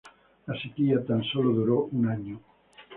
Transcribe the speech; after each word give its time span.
La 0.47 0.59
sequía 0.59 1.05
tan 1.05 1.23
sólo 1.23 1.51
duró 1.53 1.81
un 1.91 2.07
año. 2.09 2.39